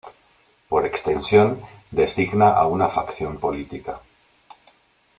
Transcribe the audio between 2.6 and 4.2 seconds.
una facción política.